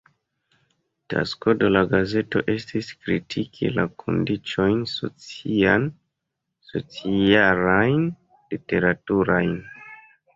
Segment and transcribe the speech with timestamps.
[1.13, 5.85] Tasko de la gazeto estis kritiki la kondiĉojn sociajn,
[6.71, 8.01] socialajn,
[8.55, 9.53] literaturajn.